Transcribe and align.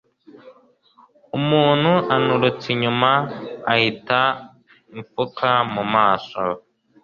umuntu 1.37 1.91
anturutse 2.15 2.65
inyuma 2.75 3.11
ahita 3.73 4.19
imfuka 4.95 5.49
mu 5.73 5.83
maso 5.93 6.41